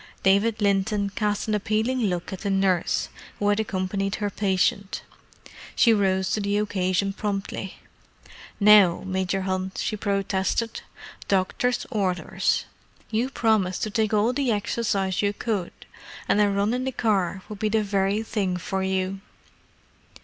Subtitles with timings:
[0.23, 5.03] David Linton cast an appealing look at the nurse, who had accompanied her patient.
[5.75, 7.75] She rose to the occasion promptly.
[8.59, 10.81] "Now, Major Hunt," she protested.
[11.27, 12.65] "Doctor's orders!
[13.11, 15.71] You promised to take all the exercise you could,
[16.27, 19.19] and a run in the car would be the very thing for you."